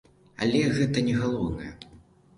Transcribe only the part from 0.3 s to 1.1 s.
Але гэта